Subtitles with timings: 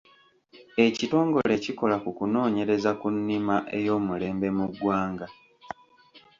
[0.85, 5.27] Ekitongole ekikola ku kunoonyereza ku nnima oy’omulembe mu ggwanga.